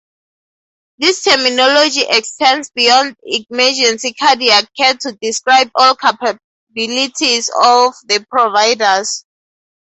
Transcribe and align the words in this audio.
This 0.97 1.21
terminology 1.21 2.01
extends 2.09 2.71
beyond 2.71 3.15
emergency 3.23 4.13
cardiac 4.13 4.67
care 4.75 4.95
to 4.95 5.11
describe 5.21 5.69
all 5.75 5.95
capabilities 5.95 7.49
of 7.55 7.93
the 8.05 8.25
providers. 8.27 9.25